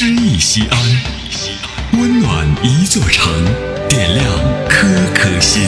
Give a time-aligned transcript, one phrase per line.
[0.00, 0.78] 诗意西安，
[2.00, 3.34] 温暖一座城，
[3.88, 4.24] 点亮
[4.68, 5.60] 颗颗心。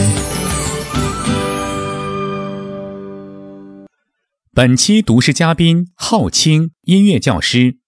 [4.53, 7.79] 本期读诗嘉宾浩清，音乐教师。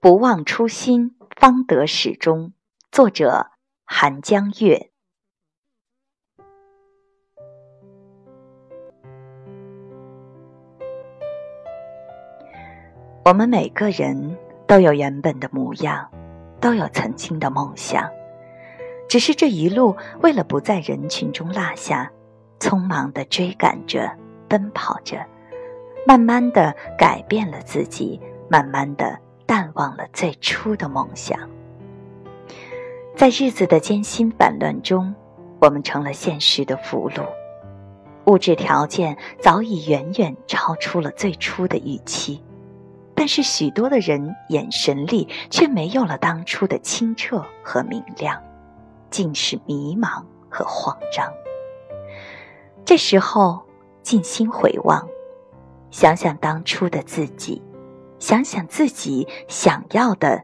[0.00, 2.52] 不忘初心，方得始终。
[2.90, 3.52] 作者：
[3.84, 4.90] 韩江月。
[13.24, 16.06] 我们每个人都有原本的模样，
[16.60, 18.06] 都有曾经的梦想，
[19.08, 22.12] 只是这一路为了不在人群中落下，
[22.60, 24.12] 匆忙的追赶着、
[24.46, 25.24] 奔跑着，
[26.06, 31.40] 慢慢的改变了自己，慢慢的淡忘了最初的梦想。
[33.16, 35.14] 在日子的艰辛烦乱中，
[35.62, 37.26] 我们成了现实的俘虏，
[38.26, 42.44] 物质条件早已远远超出了最初的预期。
[43.18, 48.40] 但是许多的人眼神里却没有了当初的清澈和明亮，
[49.10, 51.26] 尽是迷茫和慌张。
[52.84, 53.60] 这时候，
[54.04, 55.04] 静心回望，
[55.90, 57.60] 想想当初的自己，
[58.20, 60.40] 想想自己想要的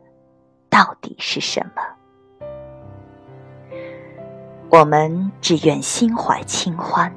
[0.69, 1.83] 到底是什么。
[4.69, 7.15] 我们只愿心怀清欢，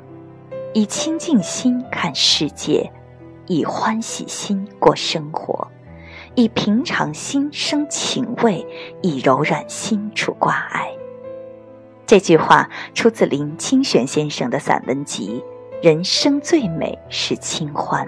[0.76, 2.94] 以清净心看世界。
[3.48, 5.67] 以欢喜心过生活，
[6.36, 8.66] 以平常心生情味，
[9.02, 10.89] 以柔软心处挂碍。
[12.06, 15.44] 这句话出自林清玄先生的散文集
[15.86, 18.06] 《人生最美是清欢》。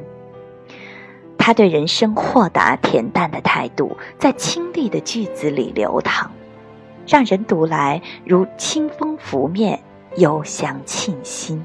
[1.38, 6.30] 他对人生豁达恬淡的态度，在清丽的句子里流淌，
[7.08, 9.82] 让人读来如清风拂面，
[10.18, 11.64] 幽香沁心。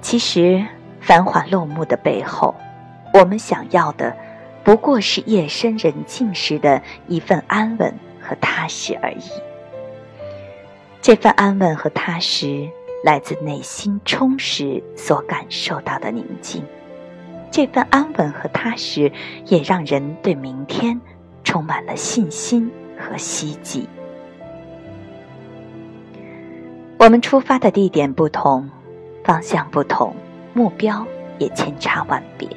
[0.00, 0.64] 其实。
[1.06, 2.52] 繁华落幕的背后，
[3.14, 4.12] 我们想要的
[4.64, 9.30] 不过是夜深人静时的一份安稳和踏实而已。
[11.00, 12.68] 这份安稳和踏实
[13.04, 16.64] 来自内心充实所感受到的宁静，
[17.52, 19.12] 这份安稳和踏实
[19.44, 21.00] 也让人对明天
[21.44, 23.88] 充满了信心和希冀。
[26.98, 28.68] 我们出发的地点不同，
[29.22, 30.12] 方向不同。
[30.56, 31.06] 目标
[31.38, 32.48] 也千差万别，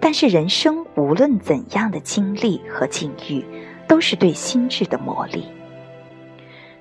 [0.00, 3.44] 但是人生无论怎样的经历和境遇，
[3.86, 5.44] 都是对心智的磨砺，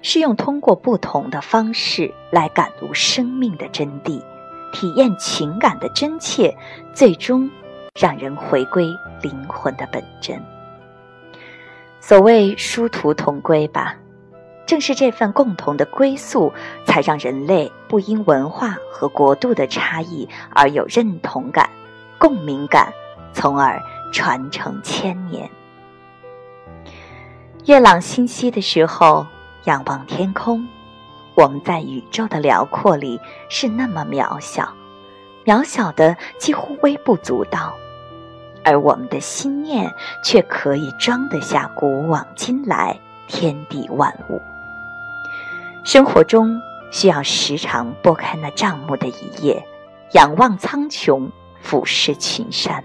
[0.01, 4.22] 是用通过不同的方式来感悟生命的真谛，
[4.72, 6.56] 体验情感的真切，
[6.94, 7.50] 最终
[8.00, 8.85] 让人回归
[9.22, 10.41] 灵魂的本真。
[12.00, 13.97] 所谓殊途同归吧。
[14.68, 16.54] 正是这份共同的归宿，
[16.86, 21.68] 才让人类不因文化和国度的差异而有认同感、
[22.20, 22.94] 共鸣感，
[23.34, 25.50] 从而传承千年。
[27.66, 29.26] 月朗星稀的时候，
[29.64, 30.68] 仰望天空，
[31.34, 34.74] 我们在宇宙的辽阔里是那么渺小，
[35.46, 37.74] 渺小的几乎微不足道，
[38.66, 39.90] 而我们的心念
[40.22, 44.42] 却可以装得下古往今来天地万物。
[45.88, 46.62] 生活中
[46.92, 49.66] 需要时常拨开那帐幕的一页，
[50.12, 51.30] 仰望苍穹，
[51.62, 52.84] 俯视群山。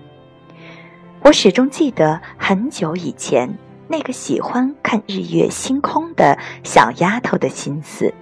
[1.20, 3.58] 我始终记得很久以前
[3.88, 8.14] 那个喜欢看日月星空的小丫头的心思。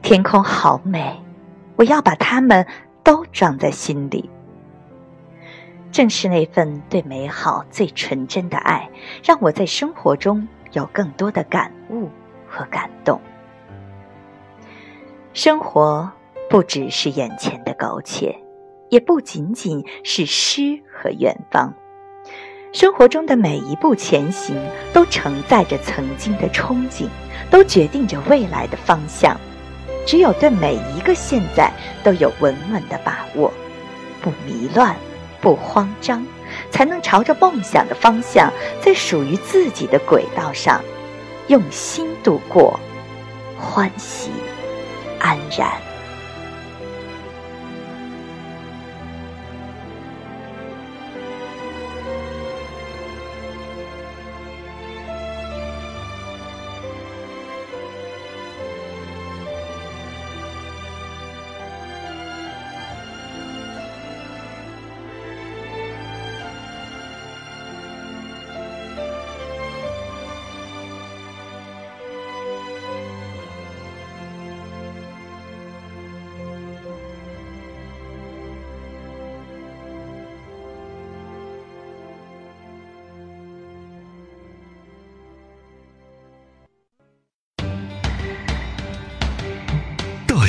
[0.00, 1.20] 天空好美，
[1.76, 2.66] 我要把它们
[3.04, 4.30] 都装在心里。
[5.92, 8.88] 正是那份对美好最纯真的爱，
[9.22, 12.08] 让我在生活中有更多的感悟
[12.48, 13.20] 和感动。
[15.42, 16.12] 生活
[16.50, 18.38] 不只是眼前的苟且，
[18.90, 21.72] 也不仅仅是诗和远方。
[22.74, 24.54] 生活中的每一步前行，
[24.92, 27.08] 都承载着曾经的憧憬，
[27.50, 29.34] 都决定着未来的方向。
[30.04, 31.72] 只有对每一个现在
[32.04, 33.50] 都有稳稳的把握，
[34.20, 34.94] 不迷乱，
[35.40, 36.22] 不慌张，
[36.70, 38.52] 才能朝着梦想的方向，
[38.82, 40.82] 在属于自己的轨道上，
[41.46, 42.78] 用心度过，
[43.58, 44.28] 欢喜。
[45.30, 45.89] 安然。